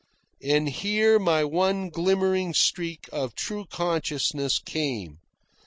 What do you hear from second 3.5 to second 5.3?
consciousness came.